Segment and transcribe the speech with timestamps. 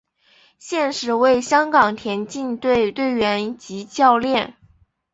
[0.57, 4.55] 现时为香港田径队队员及教练。